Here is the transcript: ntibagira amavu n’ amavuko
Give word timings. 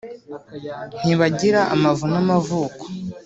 ntibagira 1.01 1.61
amavu 1.73 2.05
n’ 2.11 2.13
amavuko 2.21 2.83